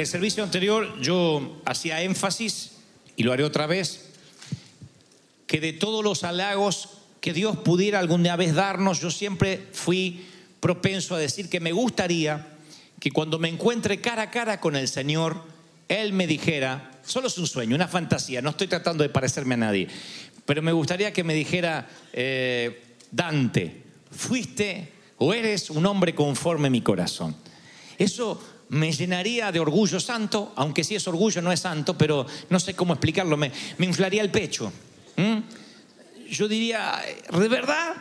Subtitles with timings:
[0.00, 2.72] el servicio anterior yo hacía énfasis,
[3.16, 4.10] y lo haré otra vez,
[5.46, 10.24] que de todos los halagos que Dios pudiera alguna vez darnos, yo siempre fui
[10.60, 12.46] propenso a decir que me gustaría
[12.98, 15.42] que cuando me encuentre cara a cara con el Señor,
[15.88, 19.58] Él me dijera, solo es un sueño, una fantasía, no estoy tratando de parecerme a
[19.58, 19.88] nadie,
[20.46, 26.70] pero me gustaría que me dijera, eh, Dante, fuiste o eres un hombre conforme a
[26.70, 27.36] mi corazón.
[27.98, 28.40] Eso
[28.70, 32.74] me llenaría de orgullo santo, aunque si es orgullo no es santo, pero no sé
[32.74, 34.72] cómo explicarlo, me, inflaría el pecho.
[36.30, 37.02] Yo diría,
[37.36, 37.94] ¿de verdad?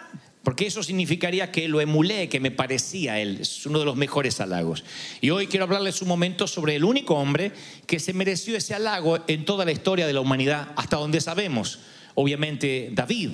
[0.44, 3.40] Porque eso significaría que lo emulé, que me parecía él.
[3.42, 4.84] Es uno de los mejores halagos.
[5.22, 7.52] Y hoy quiero hablarles un momento sobre el único hombre
[7.88, 11.80] que se mereció ese halago en toda la historia de la humanidad, hasta donde sabemos.
[12.14, 13.32] Obviamente David,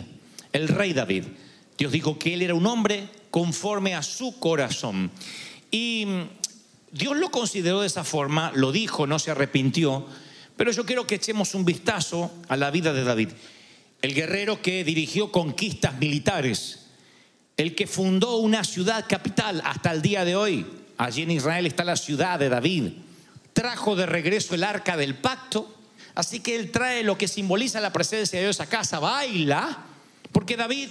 [0.53, 1.25] el rey David.
[1.78, 5.12] Dios dijo que él era un hombre conforme a su corazón.
[5.69, 6.07] Y
[6.95, 10.07] Dios lo consideró de esa forma, lo dijo, no se arrepintió,
[10.56, 13.31] pero yo quiero que echemos un vistazo a la vida de David,
[14.01, 16.85] el guerrero que dirigió conquistas militares,
[17.57, 20.66] el que fundó una ciudad capital hasta el día de hoy.
[20.95, 22.94] Allí en Israel está la ciudad de David.
[23.51, 25.75] Trajo de regreso el arca del pacto,
[26.13, 29.85] así que él trae lo que simboliza la presencia de Dios a casa, baila,
[30.31, 30.88] porque David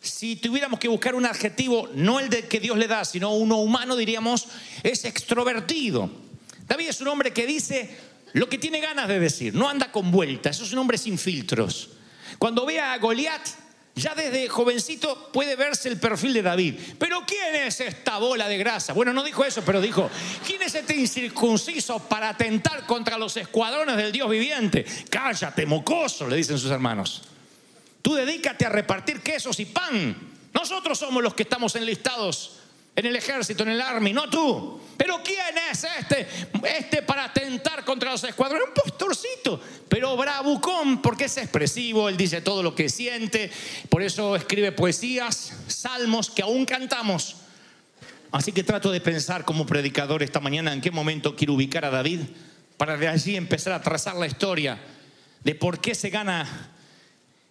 [0.00, 3.56] si tuviéramos que buscar un adjetivo, no el de que Dios le da, sino uno
[3.56, 4.48] humano, diríamos,
[4.82, 6.10] es extrovertido.
[6.66, 7.96] David es un hombre que dice
[8.32, 11.90] lo que tiene ganas de decir, no anda con vueltas, es un hombre sin filtros.
[12.38, 13.42] Cuando ve a Goliat,
[13.94, 16.74] ya desde jovencito puede verse el perfil de David.
[16.98, 18.92] Pero ¿quién es esta bola de grasa?
[18.92, 20.08] Bueno, no dijo eso, pero dijo,
[20.46, 24.86] ¿quién es este incircunciso para atentar contra los escuadrones del Dios viviente?
[25.10, 27.22] Cállate, mocoso, le dicen sus hermanos.
[28.02, 30.16] Tú dedícate a repartir quesos y pan.
[30.52, 32.56] Nosotros somos los que estamos enlistados
[32.96, 34.80] en el ejército, en el army, no tú.
[34.96, 36.26] Pero ¿quién es este?
[36.62, 38.68] Este para atentar contra los escuadrones.
[38.68, 43.50] Un posturcito, pero bravucón, porque es expresivo, él dice todo lo que siente,
[43.88, 47.36] por eso escribe poesías, salmos que aún cantamos.
[48.32, 51.90] Así que trato de pensar como predicador esta mañana en qué momento quiero ubicar a
[51.90, 52.20] David
[52.76, 54.78] para de allí empezar a trazar la historia
[55.42, 56.70] de por qué se gana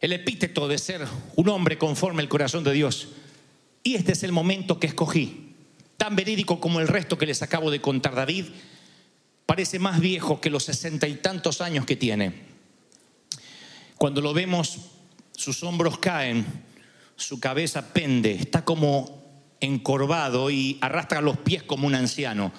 [0.02, 1.06] el epíteto de ser
[1.36, 3.10] un hombre conforme al corazón de Dios.
[3.84, 5.56] Y este es el momento que escogí,
[5.98, 8.16] tan verídico como el resto que les acabo de contar.
[8.16, 8.46] David
[9.46, 12.34] parece más viejo que los sesenta y tantos años que tiene.
[13.98, 14.78] Cuando lo vemos,
[15.36, 16.46] sus hombros caen,
[17.16, 19.20] su cabeza pende, está como
[19.60, 22.54] encorvado y arrastra los pies como un anciano.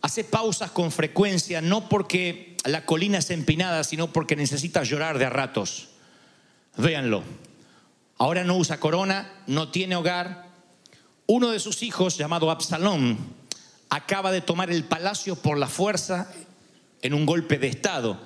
[0.00, 5.26] Hace pausas con frecuencia, no porque la colina es empinada, sino porque necesita llorar de
[5.26, 5.88] a ratos.
[6.78, 7.24] Véanlo.
[8.18, 10.48] Ahora no usa corona, no tiene hogar.
[11.26, 13.18] Uno de sus hijos, llamado Absalón,
[13.90, 16.32] acaba de tomar el palacio por la fuerza
[17.02, 18.20] en un golpe de Estado.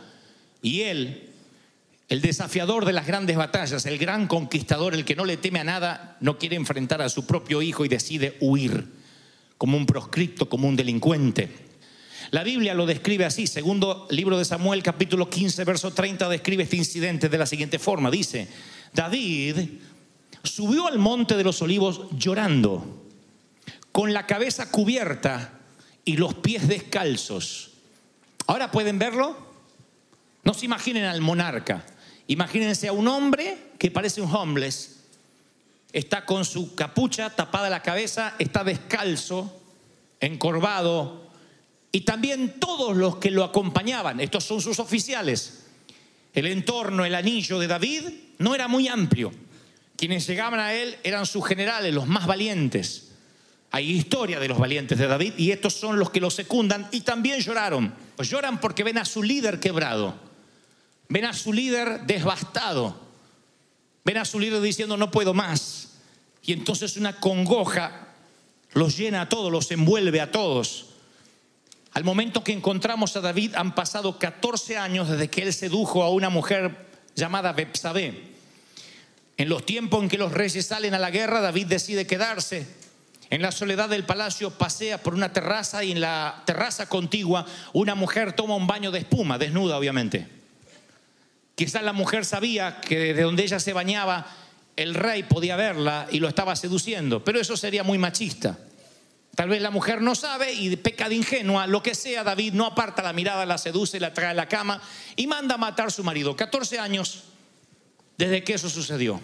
[0.60, 1.30] Y él,
[2.08, 5.64] el desafiador de las grandes batallas, el gran conquistador, el que no le teme a
[5.64, 8.86] nada, no quiere enfrentar a su propio hijo y decide huir
[9.56, 11.71] como un proscripto, como un delincuente.
[12.30, 16.76] La Biblia lo describe así, segundo libro de Samuel, capítulo 15, verso 30, describe este
[16.76, 18.10] incidente de la siguiente forma.
[18.10, 18.48] Dice,
[18.92, 19.56] David
[20.42, 23.04] subió al monte de los olivos llorando,
[23.90, 25.58] con la cabeza cubierta
[26.04, 27.72] y los pies descalzos.
[28.46, 29.52] Ahora pueden verlo.
[30.44, 31.84] No se imaginen al monarca.
[32.26, 35.00] Imagínense a un hombre que parece un homeless.
[35.92, 39.60] Está con su capucha tapada la cabeza, está descalzo,
[40.20, 41.30] encorvado.
[41.92, 45.58] Y también todos los que lo acompañaban, estos son sus oficiales,
[46.34, 48.04] El entorno, el anillo de David
[48.38, 49.30] no era muy amplio.
[49.96, 53.12] Quienes llegaban a él eran sus generales, los más valientes.
[53.70, 57.02] Hay historia de los valientes de David y estos son los que lo secundan y
[57.02, 57.94] también lloraron.
[58.16, 60.14] Pues lloran porque ven a su líder quebrado,
[61.08, 62.98] ven a su líder devastado,
[64.04, 65.90] ven a su líder diciendo no puedo más.
[66.42, 68.08] Y entonces una congoja
[68.72, 70.91] los llena a todos, los envuelve a todos.
[71.94, 76.10] Al momento que encontramos a David han pasado 14 años desde que él sedujo a
[76.10, 78.32] una mujer llamada Bepsabé.
[79.36, 82.66] En los tiempos en que los reyes salen a la guerra, David decide quedarse.
[83.28, 87.94] En la soledad del palacio pasea por una terraza y en la terraza contigua una
[87.94, 90.28] mujer toma un baño de espuma, desnuda obviamente.
[91.54, 94.26] Quizás la mujer sabía que desde donde ella se bañaba
[94.76, 98.58] el rey podía verla y lo estaba seduciendo, pero eso sería muy machista.
[99.34, 102.66] Tal vez la mujer no sabe y peca de ingenua, lo que sea, David no
[102.66, 104.80] aparta la mirada, la seduce, la trae a la cama
[105.16, 106.36] y manda a matar a su marido.
[106.36, 107.24] 14 años
[108.18, 109.20] desde que eso sucedió.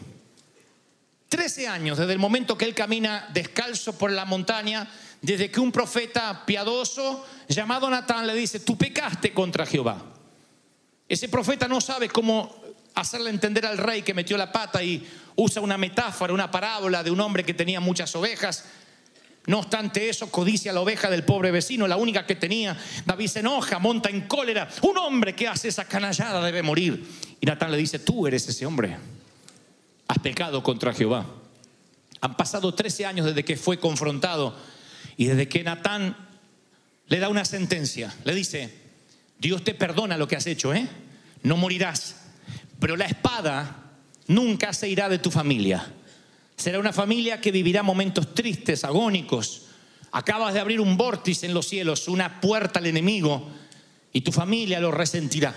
[1.29, 4.89] 13 años desde el momento que él camina descalzo por la montaña,
[5.21, 10.03] desde que un profeta piadoso llamado Natán le dice, tú pecaste contra Jehová.
[11.07, 12.63] Ese profeta no sabe cómo
[12.95, 15.07] hacerle entender al rey que metió la pata y
[15.37, 18.65] usa una metáfora, una parábola de un hombre que tenía muchas ovejas.
[19.49, 22.77] No obstante eso, codicia la oveja del pobre vecino, la única que tenía.
[23.07, 24.69] David se enoja, monta en cólera.
[24.83, 27.03] Un hombre que hace esa canallada debe morir.
[27.41, 28.99] Y Natán le dice, tú eres ese hombre.
[30.07, 31.25] Has pecado contra Jehová.
[32.21, 34.55] Han pasado 13 años desde que fue confrontado
[35.17, 36.15] y desde que Natán
[37.07, 38.15] le da una sentencia.
[38.25, 38.71] Le dice,
[39.39, 40.87] Dios te perdona lo que has hecho, ¿eh?
[41.43, 42.17] No morirás.
[42.79, 43.95] Pero la espada
[44.27, 45.91] nunca se irá de tu familia.
[46.59, 49.63] Será una familia que vivirá momentos tristes, agónicos.
[50.11, 53.49] Acabas de abrir un vórtice en los cielos, una puerta al enemigo,
[54.13, 55.55] y tu familia lo resentirá.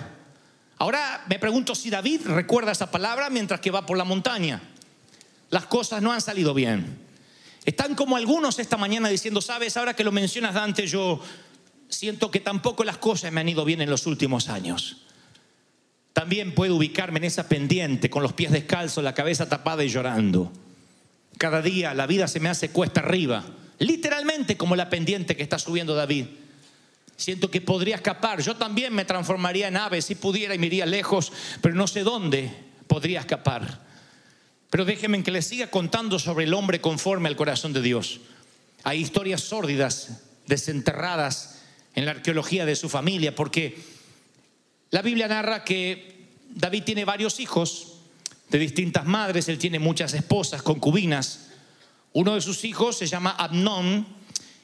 [0.78, 4.62] Ahora me pregunto si David recuerda esa palabra mientras que va por la montaña.
[5.50, 7.00] Las cosas no han salido bien.
[7.66, 11.20] Están como algunos esta mañana diciendo, sabes, ahora que lo mencionas Dante, yo
[11.90, 14.98] siento que tampoco las cosas me han ido bien en los últimos años.
[16.14, 20.52] También puedo ubicarme en esa pendiente con los pies descalzos, la cabeza tapada y llorando.
[21.42, 23.44] Cada día la vida se me hace cuesta arriba,
[23.80, 26.28] literalmente como la pendiente que está subiendo David.
[27.18, 28.44] Siento que podría escapar.
[28.44, 32.04] Yo también me transformaría en ave si pudiera y me iría lejos, pero no sé
[32.04, 32.52] dónde
[32.86, 33.80] podría escapar.
[34.70, 38.20] Pero déjenme que les siga contando sobre el hombre conforme al corazón de Dios.
[38.84, 41.64] Hay historias sórdidas, desenterradas
[41.96, 43.82] en la arqueología de su familia, porque
[44.92, 47.91] la Biblia narra que David tiene varios hijos
[48.52, 51.48] de distintas madres, él tiene muchas esposas, concubinas.
[52.12, 54.06] Uno de sus hijos se llama Amnón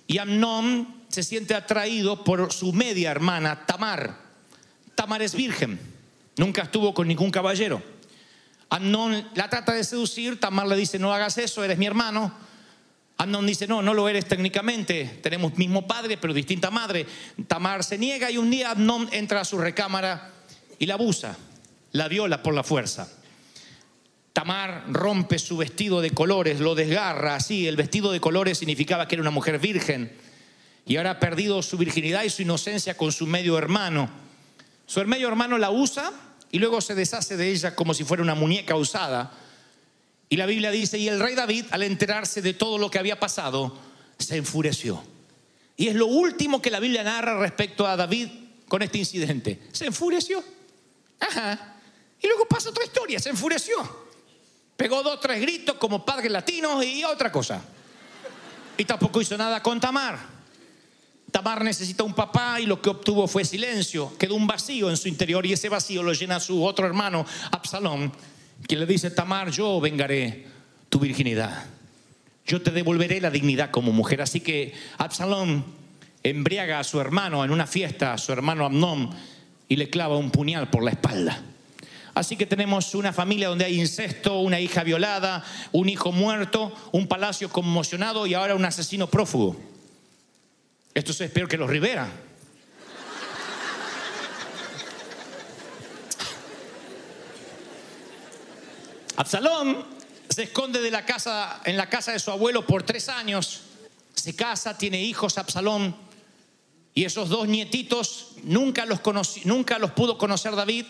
[0.05, 4.19] y Amnón se siente atraído por su media hermana Tamar.
[4.93, 5.79] Tamar es virgen,
[6.35, 7.81] nunca estuvo con ningún caballero.
[8.69, 12.33] Amnón la trata de seducir, Tamar le dice, no hagas eso, eres mi hermano.
[13.17, 17.05] Amnón dice, no, no lo eres técnicamente, tenemos mismo padre, pero distinta madre.
[17.47, 20.33] Tamar se niega y un día Amnón entra a su recámara
[20.77, 21.37] y la abusa,
[21.93, 23.16] la viola por la fuerza.
[24.37, 29.15] Tamar rompe su vestido de colores, lo desgarra así, el vestido de colores significaba que
[29.15, 30.15] era una mujer virgen
[30.85, 34.11] y ahora ha perdido su virginidad y su inocencia con su medio hermano.
[34.85, 36.13] Su medio hermano la usa
[36.51, 39.33] y luego se deshace de ella como si fuera una muñeca usada
[40.29, 43.19] y la Biblia dice, y el rey David, al enterarse de todo lo que había
[43.19, 43.75] pasado,
[44.19, 45.03] se enfureció.
[45.77, 48.29] Y es lo último que la Biblia narra respecto a David
[48.67, 49.61] con este incidente.
[49.71, 50.43] Se enfureció.
[51.19, 51.79] Ajá.
[52.21, 54.05] Y luego pasa otra historia, se enfureció.
[54.77, 57.61] Pegó dos, tres gritos como padres latinos y otra cosa.
[58.77, 60.17] Y tampoco hizo nada con Tamar.
[61.31, 64.15] Tamar necesita un papá y lo que obtuvo fue silencio.
[64.17, 68.13] Quedó un vacío en su interior y ese vacío lo llena su otro hermano, Absalón
[68.65, 70.45] quien le dice, Tamar, yo vengaré
[70.89, 71.65] tu virginidad.
[72.45, 74.21] Yo te devolveré la dignidad como mujer.
[74.21, 75.65] Así que Absalón
[76.23, 79.11] embriaga a su hermano en una fiesta, a su hermano Amnón,
[79.67, 81.43] y le clava un puñal por la espalda.
[82.17, 87.07] Así que tenemos una familia donde hay incesto, una hija violada, un hijo muerto, un
[87.07, 89.55] palacio conmocionado y ahora un asesino prófugo.
[90.95, 92.09] Esto es peor que los Rivera.
[99.17, 99.85] Absalón
[100.27, 103.61] se esconde de la casa, en la casa de su abuelo por tres años,
[104.15, 105.95] se casa, tiene hijos Absalón,
[106.95, 109.01] y esos dos nietitos nunca los,
[109.45, 110.87] nunca los pudo conocer David.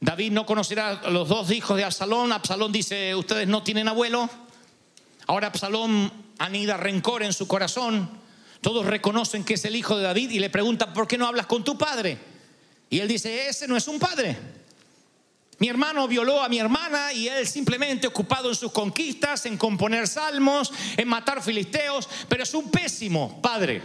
[0.00, 2.32] David no conocerá a los dos hijos de Absalón.
[2.32, 4.30] Absalón dice, ustedes no tienen abuelo.
[5.26, 8.08] Ahora Absalón anida rencor en su corazón.
[8.62, 11.46] Todos reconocen que es el hijo de David y le preguntan, ¿por qué no hablas
[11.46, 12.18] con tu padre?
[12.88, 14.38] Y él dice, ese no es un padre.
[15.58, 20.08] Mi hermano violó a mi hermana y él simplemente ocupado en sus conquistas, en componer
[20.08, 23.82] salmos, en matar filisteos, pero es un pésimo padre.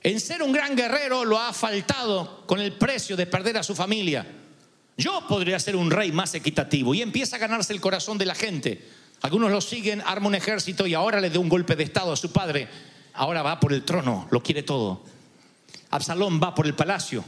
[0.00, 3.74] En ser un gran guerrero lo ha faltado con el precio de perder a su
[3.74, 4.39] familia.
[4.96, 8.34] Yo podría ser un rey más equitativo y empieza a ganarse el corazón de la
[8.34, 8.86] gente.
[9.22, 12.16] Algunos lo siguen, arma un ejército y ahora le da un golpe de estado a
[12.16, 12.68] su padre.
[13.14, 15.02] Ahora va por el trono, lo quiere todo.
[15.90, 17.24] Absalón va por el palacio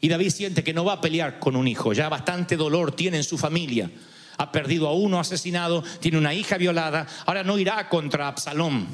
[0.00, 1.92] y David siente que no va a pelear con un hijo.
[1.92, 3.90] Ya bastante dolor tiene en su familia.
[4.36, 7.06] Ha perdido a uno asesinado, tiene una hija violada.
[7.26, 8.86] Ahora no irá contra Absalón.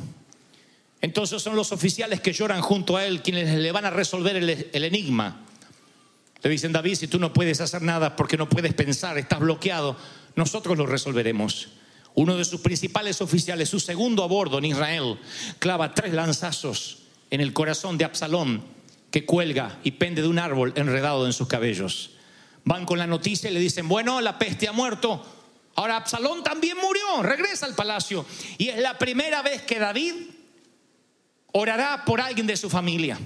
[1.00, 4.70] Entonces son los oficiales que lloran junto a él quienes le van a resolver el,
[4.72, 5.43] el enigma.
[6.44, 9.96] Le dicen, David, si tú no puedes hacer nada porque no puedes pensar, estás bloqueado,
[10.36, 11.68] nosotros lo resolveremos.
[12.14, 15.18] Uno de sus principales oficiales, su segundo a bordo en Israel,
[15.58, 16.98] clava tres lanzazos
[17.30, 18.62] en el corazón de Absalón,
[19.10, 22.10] que cuelga y pende de un árbol enredado en sus cabellos.
[22.64, 25.24] Van con la noticia y le dicen, bueno, la peste ha muerto.
[25.76, 28.26] Ahora Absalón también murió, regresa al palacio.
[28.58, 30.12] Y es la primera vez que David
[31.52, 33.18] orará por alguien de su familia.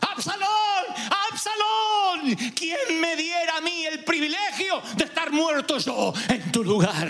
[0.00, 0.84] Absalón,
[1.30, 7.08] Absalón, ¿quién me diera a mí el privilegio de estar muerto yo en tu lugar?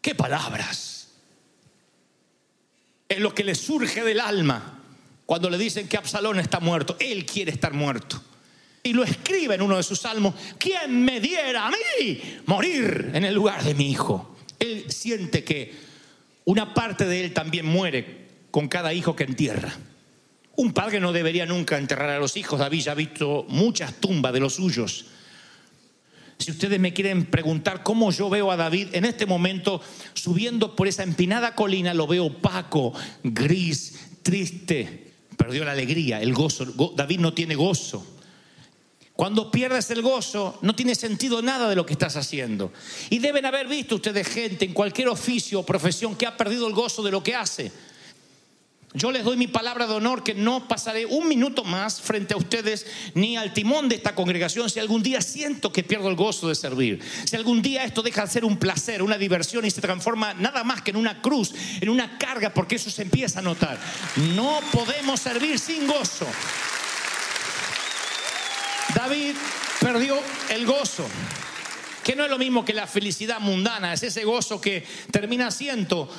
[0.00, 1.08] ¿Qué palabras?
[3.08, 4.78] Es lo que le surge del alma
[5.26, 6.96] cuando le dicen que Absalón está muerto.
[6.98, 8.22] Él quiere estar muerto.
[8.82, 13.24] Y lo escribe en uno de sus salmos, ¿quién me diera a mí morir en
[13.24, 14.36] el lugar de mi hijo?
[14.58, 15.74] Él siente que
[16.46, 19.76] una parte de él también muere con cada hijo que entierra.
[20.60, 22.58] Un padre no debería nunca enterrar a los hijos.
[22.58, 25.06] David ya ha visto muchas tumbas de los suyos.
[26.36, 29.80] Si ustedes me quieren preguntar cómo yo veo a David en este momento
[30.12, 32.92] subiendo por esa empinada colina, lo veo opaco,
[33.24, 35.14] gris, triste.
[35.34, 36.66] Perdió la alegría, el gozo.
[36.94, 38.06] David no tiene gozo.
[39.14, 42.70] Cuando pierdes el gozo, no tiene sentido nada de lo que estás haciendo.
[43.08, 46.74] Y deben haber visto ustedes gente en cualquier oficio o profesión que ha perdido el
[46.74, 47.72] gozo de lo que hace.
[48.92, 52.36] Yo les doy mi palabra de honor que no pasaré un minuto más frente a
[52.36, 56.48] ustedes ni al timón de esta congregación si algún día siento que pierdo el gozo
[56.48, 57.00] de servir.
[57.24, 60.64] Si algún día esto deja de ser un placer, una diversión y se transforma nada
[60.64, 63.78] más que en una cruz, en una carga, porque eso se empieza a notar.
[64.34, 66.26] No podemos servir sin gozo.
[68.92, 69.36] David
[69.78, 70.18] perdió
[70.48, 71.06] el gozo
[72.02, 76.10] que no es lo mismo que la felicidad mundana, es ese gozo que termina siendo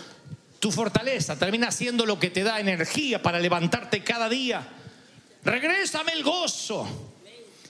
[0.62, 4.66] tu fortaleza, termina siendo lo que te da energía para levantarte cada día.
[5.44, 6.88] Regrésame el gozo.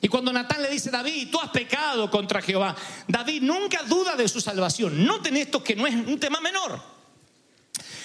[0.02, 2.76] Y cuando Natán le dice David, tú has pecado contra Jehová,
[3.08, 5.06] David nunca duda de su salvación.
[5.06, 6.82] Noten esto que no es un tema menor.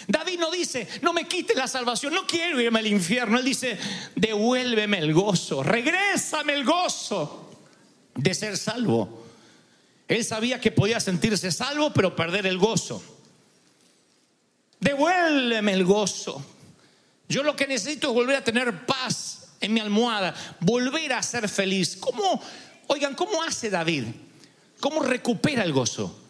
[0.06, 3.40] David no dice, no me quites la salvación, no quiero irme al infierno.
[3.40, 3.76] Él dice,
[4.14, 7.50] devuélveme el gozo, regrésame el gozo
[8.14, 9.26] de ser salvo.
[10.06, 13.15] Él sabía que podía sentirse salvo, pero perder el gozo.
[14.80, 16.44] Devuélveme el gozo.
[17.28, 21.48] Yo lo que necesito es volver a tener paz en mi almohada, volver a ser
[21.48, 21.96] feliz.
[21.96, 22.40] ¿Cómo,
[22.86, 24.04] oigan, cómo hace David?
[24.80, 26.20] ¿Cómo recupera el gozo?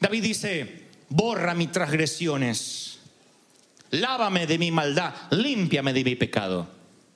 [0.00, 2.98] David dice, borra mis transgresiones,
[3.90, 6.68] lávame de mi maldad, límpiame de mi pecado.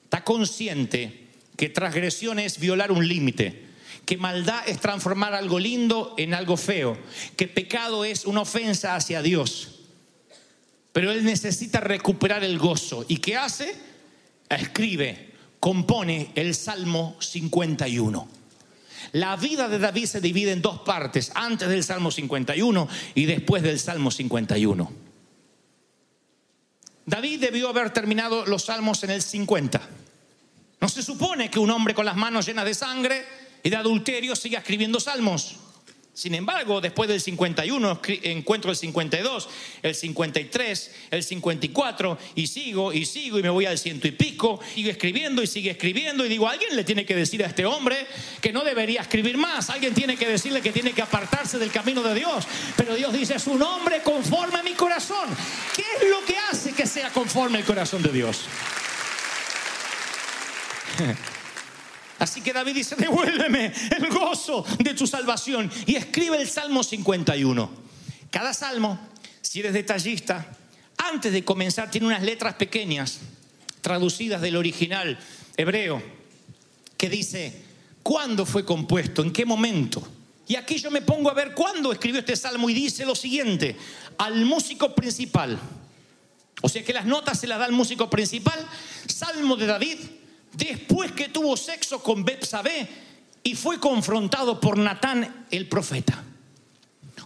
[0.04, 3.66] Está consciente que transgresión es violar un límite,
[4.06, 6.96] que maldad es transformar algo lindo en algo feo,
[7.36, 9.79] que pecado es una ofensa hacia Dios.
[10.92, 13.04] Pero él necesita recuperar el gozo.
[13.08, 13.74] ¿Y qué hace?
[14.48, 18.28] Escribe, compone el Salmo 51.
[19.12, 23.62] La vida de David se divide en dos partes, antes del Salmo 51 y después
[23.62, 24.92] del Salmo 51.
[27.06, 29.80] David debió haber terminado los salmos en el 50.
[30.80, 33.24] No se supone que un hombre con las manos llenas de sangre
[33.62, 35.56] y de adulterio siga escribiendo salmos.
[36.12, 39.48] Sin embargo, después del 51 encuentro el 52,
[39.82, 44.60] el 53, el 54 y sigo y sigo y me voy al ciento y pico,
[44.74, 48.06] sigo escribiendo y sigue escribiendo y digo, alguien le tiene que decir a este hombre
[48.40, 52.02] que no debería escribir más, alguien tiene que decirle que tiene que apartarse del camino
[52.02, 52.44] de Dios,
[52.76, 55.28] pero Dios dice, es un hombre conforme a mi corazón.
[55.74, 58.42] ¿Qué es lo que hace que sea conforme al corazón de Dios?
[62.20, 65.70] Así que David dice, devuélveme el gozo de tu salvación.
[65.86, 67.70] Y escribe el Salmo 51.
[68.30, 69.00] Cada salmo,
[69.40, 70.46] si eres detallista,
[70.98, 73.20] antes de comenzar tiene unas letras pequeñas,
[73.80, 75.18] traducidas del original
[75.56, 76.02] hebreo,
[76.98, 77.62] que dice,
[78.02, 79.22] ¿cuándo fue compuesto?
[79.22, 80.06] ¿En qué momento?
[80.46, 83.76] Y aquí yo me pongo a ver cuándo escribió este salmo y dice lo siguiente,
[84.18, 85.58] al músico principal.
[86.60, 88.58] O sea que las notas se las da al músico principal,
[89.06, 89.98] Salmo de David,
[90.52, 92.88] después que tuvo sexo con Betsabé
[93.42, 96.22] y fue confrontado por Natán el profeta.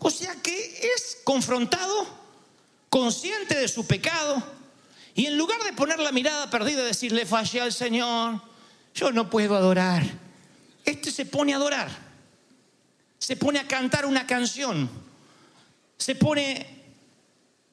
[0.00, 2.06] O sea que es confrontado,
[2.88, 4.42] consciente de su pecado,
[5.14, 8.40] y en lugar de poner la mirada perdida y decirle, fallé al Señor,
[8.94, 10.02] yo no puedo adorar,
[10.84, 11.88] este se pone a adorar,
[13.18, 14.90] se pone a cantar una canción,
[15.96, 16.66] se pone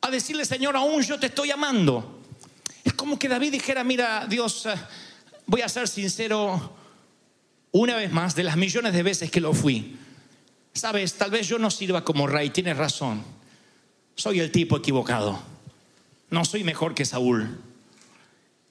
[0.01, 2.19] a decirle, Señor, aún yo te estoy amando.
[2.83, 4.67] Es como que David dijera, mira, Dios,
[5.51, 6.73] voy a ser sincero
[7.73, 9.97] una vez más, de las millones de veces que lo fui.
[10.73, 13.21] Sabes, tal vez yo no sirva como rey, tienes razón.
[14.15, 15.41] Soy el tipo equivocado.
[16.29, 17.59] No soy mejor que Saúl.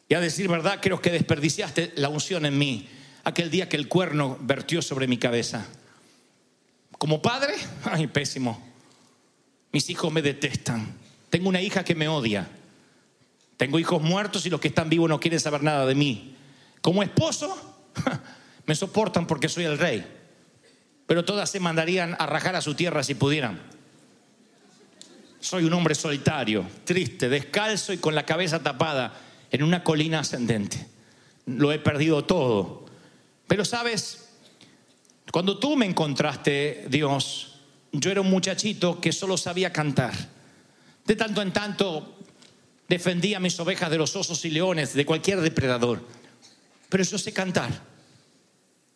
[0.09, 2.89] Y a decir verdad, creo que desperdiciaste la unción en mí
[3.25, 5.67] aquel día que el cuerno vertió sobre mi cabeza.
[6.93, 8.59] Como padre, ay, pésimo.
[9.71, 10.95] Mis hijos me detestan.
[11.29, 12.49] Tengo una hija que me odia.
[13.59, 16.37] Tengo hijos muertos y los que están vivos no quieren saber nada de mí.
[16.81, 17.55] Como esposo,
[18.67, 20.07] me soportan porque soy el rey.
[21.07, 23.61] Pero todas se mandarían a rajar a su tierra si pudieran.
[25.41, 29.15] Soy un hombre solitario, triste, descalzo y con la cabeza tapada
[29.51, 30.87] en una colina ascendente.
[31.47, 32.85] Lo he perdido todo.
[33.49, 34.29] Pero sabes,
[35.33, 37.57] cuando tú me encontraste, Dios,
[37.93, 40.15] yo era un muchachito que solo sabía cantar.
[41.05, 42.19] De tanto en tanto
[42.89, 46.05] defendía mis ovejas de los osos y leones, de cualquier depredador.
[46.91, 47.71] Pero yo sé cantar.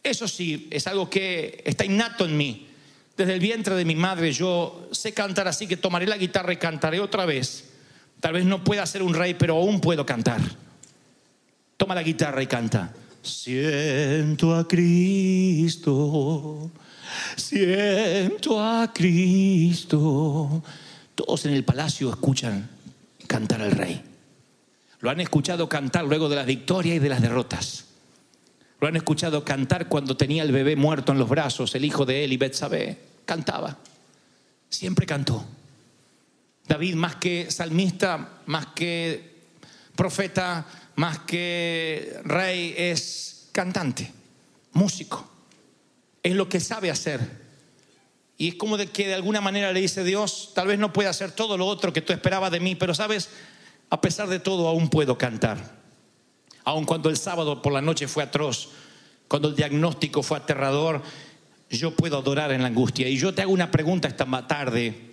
[0.03, 2.69] Eso sí, es algo que está innato en mí.
[3.17, 6.59] Desde el vientre de mi madre yo sé cantar así que tomaré la guitarra y
[6.59, 7.71] cantaré otra vez.
[8.21, 10.43] Tal vez no pueda ser un rey, pero aún puedo cantar.
[11.77, 12.93] Toma la guitarra y canta.
[13.23, 16.71] Siento a Cristo,
[17.37, 20.63] siento a Cristo.
[21.15, 22.69] Todos en el palacio escuchan
[23.27, 24.03] cantar al rey.
[25.01, 27.87] Lo han escuchado cantar luego de las victorias y de las derrotas.
[28.85, 32.23] Lo han escuchado cantar cuando tenía el bebé muerto en los brazos, el hijo de
[32.23, 32.99] él y Betsabé.
[33.25, 33.79] Cantaba.
[34.69, 35.43] Siempre cantó.
[36.69, 39.37] David, más que salmista, más que
[39.97, 40.67] profeta,
[40.97, 44.13] más que rey, es cantante,
[44.75, 45.31] músico.
[46.23, 47.21] Es lo que sabe hacer.
[48.37, 51.09] Y es como de que de alguna manera le dice Dios, tal vez no pueda
[51.09, 53.31] hacer todo lo otro que tú esperabas de mí, pero sabes,
[53.89, 55.84] a pesar de todo aún puedo cantar.
[56.65, 58.71] Aun cuando el sábado por la noche fue atroz,
[59.29, 61.03] cuando el diagnóstico fue aterrador,
[61.71, 63.09] yo puedo adorar en la angustia.
[63.09, 65.13] Y yo te hago una pregunta esta tarde.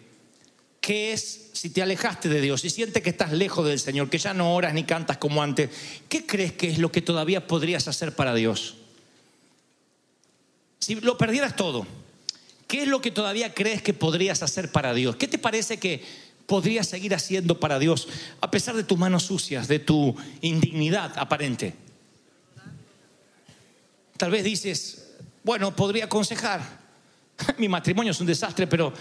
[0.80, 4.18] ¿Qué es si te alejaste de Dios, si sientes que estás lejos del Señor, que
[4.18, 5.70] ya no oras ni cantas como antes?
[6.10, 8.78] ¿Qué crees que es lo que todavía podrías hacer para Dios?
[10.80, 11.86] Si lo perdieras todo,
[12.68, 15.16] ¿qué es lo que todavía crees que podrías hacer para Dios?
[15.18, 16.04] ¿Qué te parece que
[16.52, 18.10] podrías seguir haciendo para Dios
[18.42, 21.74] a pesar de tus manos sucias, de tu indignidad aparente?
[24.18, 25.14] Tal vez dices,
[25.46, 26.60] bueno, podría aconsejar.
[27.58, 28.92] Mi matrimonio es un desastre, pero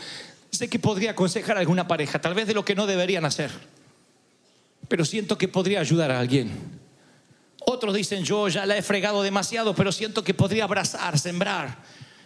[0.48, 3.50] sé que podría aconsejar a alguna pareja, tal vez de lo que no deberían hacer.
[4.86, 6.52] Pero siento que podría ayudar a alguien.
[7.66, 11.78] Otros dicen, yo ya la he fregado demasiado, pero siento que podría abrazar, sembrar,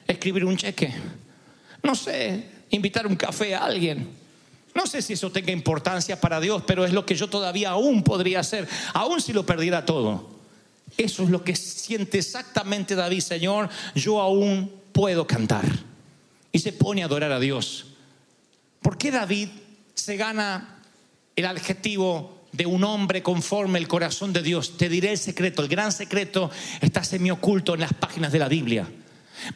[0.06, 0.92] escribir un cheque.
[1.82, 4.22] No sé, invitar un café a alguien.
[4.74, 8.02] No sé si eso tenga importancia para Dios, pero es lo que yo todavía aún
[8.02, 10.28] podría hacer, aún si lo perdiera todo.
[10.96, 15.64] Eso es lo que siente exactamente David, Señor, yo aún puedo cantar.
[16.52, 17.86] Y se pone a adorar a Dios.
[18.82, 19.48] ¿Por qué David
[19.94, 20.82] se gana
[21.36, 24.76] el adjetivo de un hombre conforme el corazón de Dios?
[24.76, 28.48] Te diré el secreto, el gran secreto está semi oculto en las páginas de la
[28.48, 28.88] Biblia.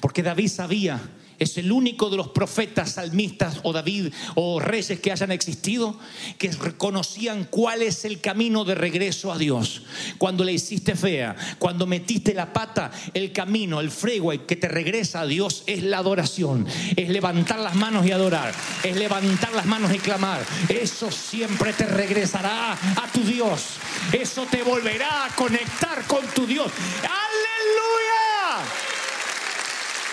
[0.01, 1.01] Porque David sabía
[1.39, 5.99] es el único de los profetas, salmistas o David o reyes que hayan existido
[6.39, 9.83] que reconocían cuál es el camino de regreso a Dios.
[10.19, 15.21] Cuando le hiciste fea, cuando metiste la pata, el camino, el freeway que te regresa
[15.21, 19.93] a Dios es la adoración, es levantar las manos y adorar, es levantar las manos
[19.95, 20.45] y clamar.
[20.69, 23.77] Eso siempre te regresará a tu Dios.
[24.13, 26.71] Eso te volverá a conectar con tu Dios.
[27.03, 28.28] Aleluya.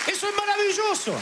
[0.06, 1.14] Eso es maravilloso.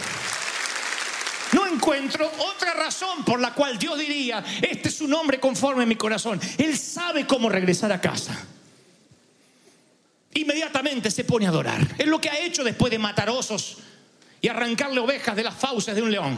[1.53, 5.87] No encuentro otra razón por la cual Dios diría, este es un hombre conforme a
[5.87, 6.41] mi corazón.
[6.59, 8.37] Él sabe cómo regresar a casa.
[10.35, 11.81] Inmediatamente se pone a adorar.
[11.97, 13.79] Es lo que ha hecho después de matar osos
[14.41, 16.37] y arrancarle ovejas de las fauces de un león.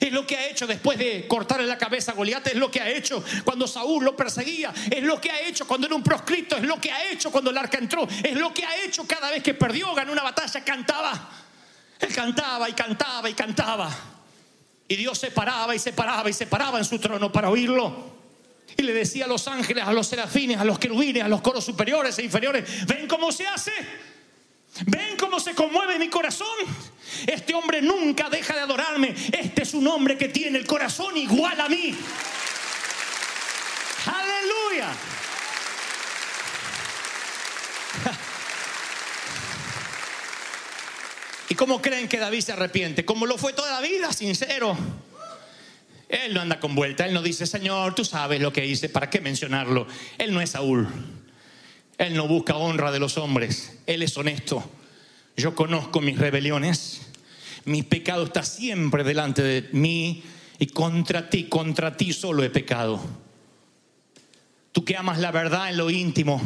[0.00, 2.80] Es lo que ha hecho después de cortarle la cabeza a Goliat, es lo que
[2.80, 6.56] ha hecho cuando Saúl lo perseguía, es lo que ha hecho cuando era un proscrito,
[6.56, 9.30] es lo que ha hecho cuando el arca entró, es lo que ha hecho cada
[9.30, 11.28] vez que perdió, ganó una batalla, cantaba.
[12.00, 13.90] Él cantaba y cantaba y cantaba.
[14.86, 18.16] Y Dios se paraba y se paraba y se paraba en su trono para oírlo.
[18.76, 21.64] Y le decía a los ángeles, a los serafines, a los querubines, a los coros
[21.64, 23.72] superiores e inferiores, ven cómo se hace.
[24.86, 26.46] ¿Ven cómo se conmueve mi corazón?
[27.26, 29.14] Este hombre nunca deja de adorarme.
[29.32, 31.94] Este es un hombre que tiene el corazón igual a mí.
[34.06, 34.92] Aleluya.
[41.48, 43.04] ¿Y cómo creen que David se arrepiente?
[43.04, 44.76] Como lo fue toda la vida, sincero.
[46.08, 49.10] Él no anda con vuelta, él no dice, Señor, tú sabes lo que hice, ¿para
[49.10, 49.86] qué mencionarlo?
[50.16, 50.88] Él no es Saúl.
[51.98, 54.70] Él no busca honra de los hombres, él es honesto.
[55.36, 57.02] Yo conozco mis rebeliones,
[57.64, 60.22] mi pecado está siempre delante de mí
[60.60, 63.00] y contra ti, contra ti solo he pecado.
[64.72, 66.40] Tú que amas la verdad en lo íntimo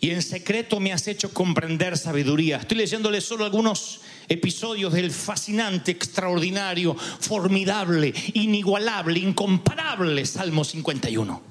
[0.00, 2.58] y en secreto me has hecho comprender sabiduría.
[2.58, 11.42] Estoy leyéndole solo algunos episodios del fascinante, extraordinario, formidable, inigualable, incomparable Salmo 51.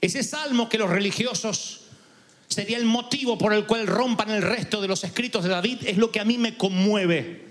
[0.00, 1.80] Ese salmo que los religiosos
[2.46, 5.96] sería el motivo por el cual rompan el resto de los escritos de David es
[5.96, 7.48] lo que a mí me conmueve.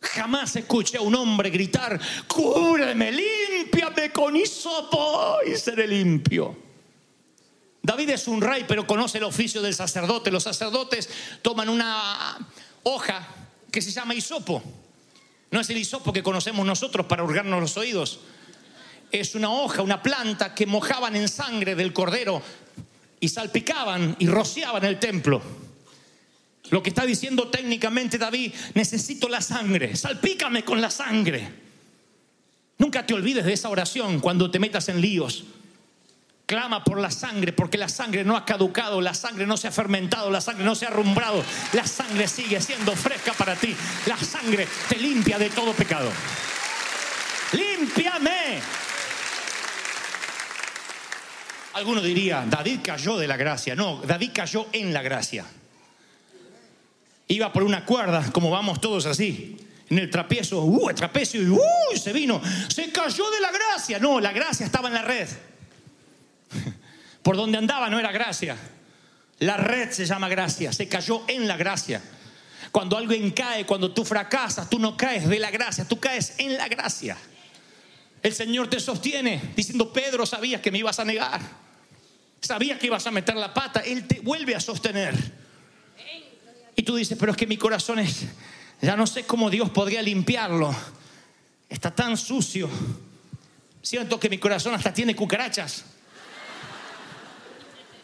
[0.00, 6.67] Jamás escuché a un hombre gritar, cúbreme, límpiame con hisopo y seré limpio.
[7.88, 10.30] David es un rey, pero conoce el oficio del sacerdote.
[10.30, 11.08] Los sacerdotes
[11.40, 12.36] toman una
[12.82, 13.26] hoja
[13.72, 14.62] que se llama hisopo.
[15.50, 18.20] No es el hisopo que conocemos nosotros para hurgarnos los oídos.
[19.10, 22.42] Es una hoja, una planta que mojaban en sangre del cordero
[23.20, 25.40] y salpicaban y rociaban el templo.
[26.68, 31.48] Lo que está diciendo técnicamente David, necesito la sangre, salpícame con la sangre.
[32.76, 35.44] Nunca te olvides de esa oración cuando te metas en líos.
[36.48, 39.70] Clama por la sangre, porque la sangre no ha caducado, la sangre no se ha
[39.70, 43.76] fermentado, la sangre no se ha rumbrado, la sangre sigue siendo fresca para ti.
[44.06, 46.10] La sangre te limpia de todo pecado.
[47.52, 48.60] Límpiame.
[51.74, 53.76] Alguno diría, David cayó de la gracia.
[53.76, 55.44] No, David cayó en la gracia.
[57.26, 59.58] Iba por una cuerda, como vamos todos así,
[59.90, 61.60] en el trapecio, uh, el trapecio, y uh,
[61.94, 63.98] se vino, se cayó de la gracia.
[63.98, 65.28] No, la gracia estaba en la red.
[67.22, 68.56] Por donde andaba no era gracia.
[69.40, 72.02] La red se llama gracia, se cayó en la gracia.
[72.72, 76.56] Cuando alguien cae, cuando tú fracasas, tú no caes de la gracia, tú caes en
[76.56, 77.16] la gracia.
[78.22, 81.40] El Señor te sostiene diciendo, Pedro, sabías que me ibas a negar.
[82.40, 83.80] Sabías que ibas a meter la pata.
[83.80, 85.14] Él te vuelve a sostener.
[86.74, 88.26] Y tú dices, pero es que mi corazón es,
[88.80, 90.74] ya no sé cómo Dios podría limpiarlo.
[91.68, 92.68] Está tan sucio.
[93.82, 95.84] Siento que mi corazón hasta tiene cucarachas.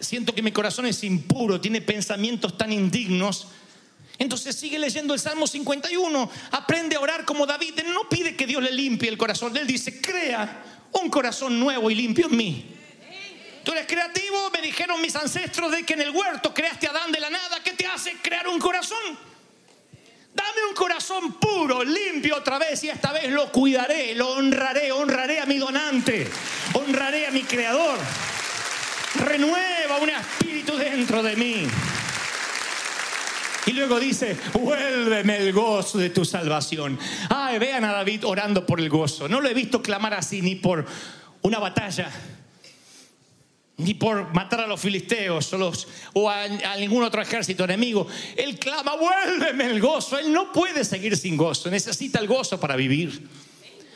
[0.05, 3.49] Siento que mi corazón es impuro, tiene pensamientos tan indignos.
[4.19, 7.81] Entonces sigue leyendo el Salmo 51, aprende a orar como David.
[7.93, 10.63] No pide que Dios le limpie el corazón, él dice, crea
[10.93, 12.71] un corazón nuevo y limpio en mí.
[13.65, 17.11] Tú eres creativo, me dijeron mis ancestros de que en el huerto creaste a Adán
[17.11, 17.63] de la nada.
[17.65, 19.19] ¿Qué te hace crear un corazón?
[20.35, 25.41] Dame un corazón puro, limpio otra vez y esta vez lo cuidaré, lo honraré, honraré
[25.41, 26.29] a mi donante,
[26.75, 27.99] honraré a mi creador.
[29.17, 31.67] Renueva un espíritu dentro de mí.
[33.67, 36.99] Y luego dice, vuélveme el gozo de tu salvación.
[37.31, 39.27] Ay, vean a David orando por el gozo.
[39.29, 40.85] No lo he visto clamar así ni por
[41.41, 42.11] una batalla,
[43.79, 45.55] ni por matar a los filisteos
[46.13, 48.07] o, a, a ningún otro ejército enemigo.
[48.37, 50.19] Él clama, vuélveme el gozo.
[50.19, 53.29] Él no puede seguir sin gozo, necesita el gozo para vivir.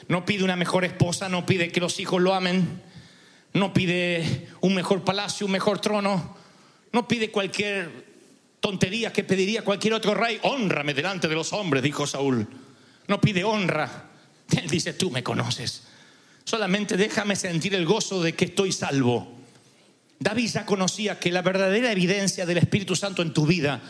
[0.08, 2.80] No pide una mejor esposa, no pide que los hijos lo amen,
[3.54, 6.36] no pide un mejor palacio, un mejor trono,
[6.92, 8.06] no pide cualquier
[8.60, 10.38] tontería que pediría cualquier otro rey.
[10.42, 12.46] Honrame delante de los hombres, dijo Saúl.
[13.06, 14.10] No pide honra.
[14.56, 15.84] Él dice, tú me conoces.
[16.44, 19.36] Solamente déjame sentir el gozo de que estoy salvo.
[20.18, 23.80] David ya conocía que la verdadera evidencia del Espíritu Santo en tu vida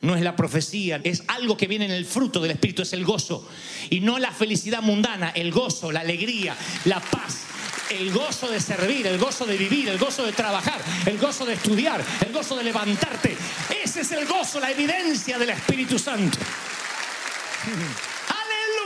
[0.00, 3.04] no es la profecía, es algo que viene en el fruto del Espíritu, es el
[3.04, 3.46] gozo.
[3.90, 7.48] Y no la felicidad mundana, el gozo, la alegría, la paz,
[7.90, 11.54] el gozo de servir, el gozo de vivir, el gozo de trabajar, el gozo de
[11.54, 13.36] estudiar, el gozo de levantarte.
[13.82, 16.38] Ese es el gozo, la evidencia del Espíritu Santo.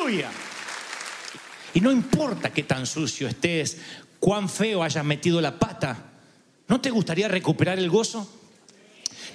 [0.01, 0.31] Aleluya.
[1.75, 3.79] Y no importa qué tan sucio estés,
[4.19, 5.97] cuán feo hayas metido la pata,
[6.69, 8.31] ¿no te gustaría recuperar el gozo?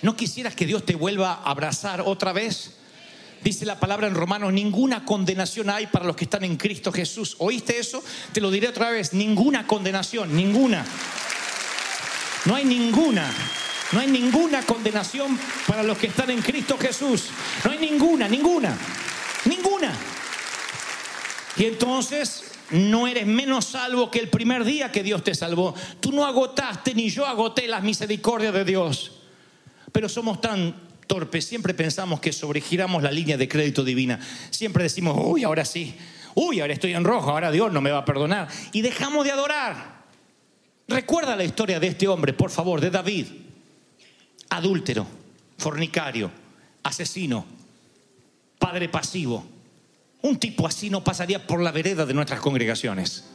[0.02, 2.79] ¿No quisieras que Dios te vuelva a abrazar otra vez?
[3.44, 7.36] Dice la palabra en Romanos, ninguna condenación hay para los que están en Cristo Jesús.
[7.40, 8.04] ¿Oíste eso?
[8.34, 10.86] Te lo diré otra vez, ninguna condenación, ninguna.
[12.46, 13.32] No hay ninguna.
[13.92, 17.30] No hay ninguna condenación para los que están en Cristo Jesús.
[17.64, 18.78] No hay ninguna, ninguna,
[19.46, 19.92] ninguna.
[21.58, 25.74] Y entonces no eres menos salvo que el primer día que Dios te salvó.
[26.00, 29.12] Tú no agotaste ni yo agoté las misericordias de Dios.
[29.92, 34.20] Pero somos tan torpes, siempre pensamos que sobregiramos la línea de crédito divina.
[34.52, 35.96] Siempre decimos, uy, ahora sí,
[36.36, 38.48] uy, ahora estoy en rojo, ahora Dios no me va a perdonar.
[38.72, 40.06] Y dejamos de adorar.
[40.88, 43.26] Recuerda la historia de este hombre, por favor, de David.
[44.52, 45.06] Adúltero,
[45.58, 46.32] fornicario,
[46.84, 47.44] asesino,
[48.60, 49.44] padre pasivo.
[50.22, 53.26] Un tipo así no pasaría por la vereda de nuestras congregaciones.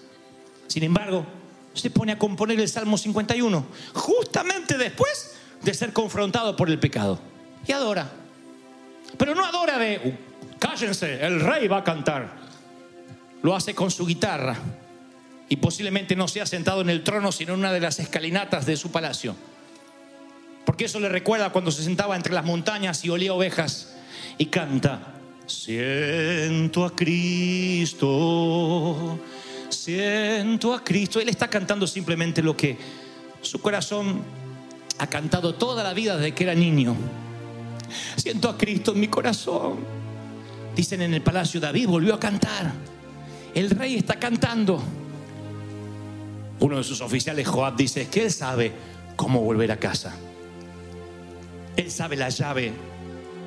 [0.68, 1.26] Sin embargo,
[1.72, 7.33] se pone a componer el Salmo 51, justamente después de ser confrontado por el pecado.
[7.66, 8.10] Y adora.
[9.16, 10.12] Pero no adora de, "Uh,
[10.58, 12.32] cállense, el rey va a cantar.
[13.42, 14.56] Lo hace con su guitarra.
[15.48, 18.76] Y posiblemente no sea sentado en el trono, sino en una de las escalinatas de
[18.76, 19.36] su palacio.
[20.64, 23.94] Porque eso le recuerda cuando se sentaba entre las montañas y olía ovejas
[24.38, 25.14] y canta,
[25.46, 26.96] siento a
[27.94, 28.08] Cristo,
[29.68, 31.20] siento a Cristo.
[31.20, 32.78] Él está cantando simplemente lo que
[33.42, 34.22] su corazón
[34.98, 36.96] ha cantado toda la vida desde que era niño.
[38.16, 39.78] Siento a Cristo en mi corazón.
[40.74, 42.72] Dicen en el palacio, David volvió a cantar.
[43.54, 44.82] El rey está cantando.
[46.60, 48.72] Uno de sus oficiales, Joab, dice que él sabe
[49.16, 50.14] cómo volver a casa.
[51.76, 52.72] Él sabe la llave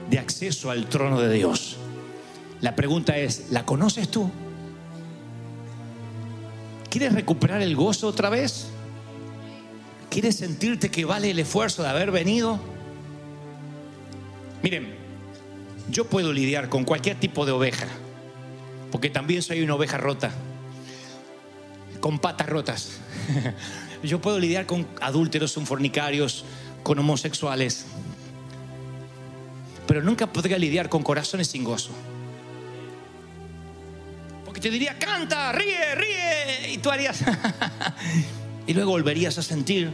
[0.10, 1.78] de acceso al trono de Dios.
[2.62, 4.30] La pregunta es, ¿la conoces tú?
[6.90, 8.68] ¿Quieres recuperar el gozo otra vez?
[10.10, 12.60] ¿Quieres sentirte que vale el esfuerzo de haber venido?
[14.70, 14.86] Miren,
[15.90, 17.88] yo puedo lidiar con cualquier tipo de oveja,
[18.92, 20.30] porque también soy una oveja rota,
[22.02, 23.00] con patas rotas.
[24.04, 26.44] Yo puedo lidiar con adúlteros, con fornicarios,
[26.84, 27.86] con homosexuales,
[29.88, 31.92] pero nunca podría lidiar con corazones sin gozo.
[34.44, 37.24] Porque te diría, canta, ríe, ríe, y tú harías...
[38.68, 39.94] y luego volverías a sentir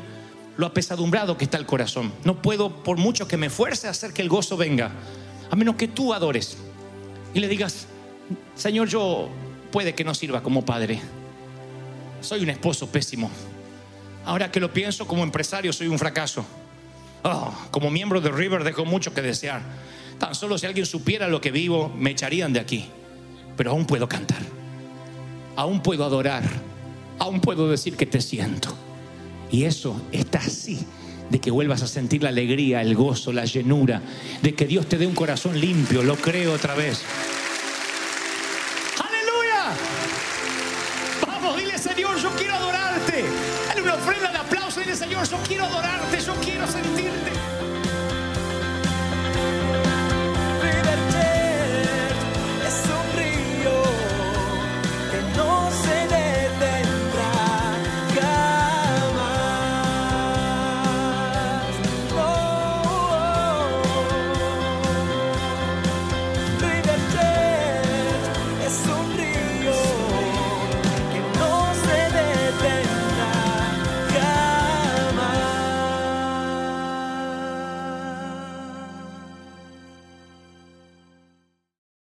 [0.57, 2.11] lo apesadumbrado que está el corazón.
[2.23, 4.91] No puedo, por mucho que me fuerce, hacer que el gozo venga,
[5.49, 6.57] a menos que tú adores
[7.33, 7.87] y le digas,
[8.55, 9.29] Señor, yo
[9.71, 11.01] puede que no sirva como padre.
[12.21, 13.29] Soy un esposo pésimo.
[14.25, 16.45] Ahora que lo pienso como empresario, soy un fracaso.
[17.23, 19.61] Oh, como miembro de River dejo mucho que desear.
[20.19, 22.89] Tan solo si alguien supiera lo que vivo, me echarían de aquí.
[23.57, 24.41] Pero aún puedo cantar.
[25.55, 26.43] Aún puedo adorar.
[27.19, 28.75] Aún puedo decir que te siento.
[29.53, 30.79] Y eso está así
[31.29, 34.01] de que vuelvas a sentir la alegría, el gozo, la llenura,
[34.41, 37.03] de que Dios te dé un corazón limpio, lo creo otra vez.
[38.97, 39.77] ¡Aleluya!
[41.27, 43.25] Vamos, dile Señor, yo quiero adorarte.
[43.67, 47.33] Dale una ofrenda de aplauso, dile Señor, yo quiero adorarte, yo quiero sentirte.